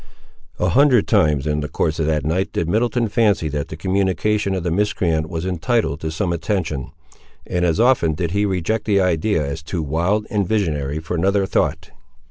[0.57, 4.55] A hundred times in the course of that night did Middleton fancy that the communication
[4.55, 6.89] of the miscreant was entitled to some attention,
[7.45, 11.45] and as often did he reject the idea as too wild and visionary for another
[11.45, 11.91] thought.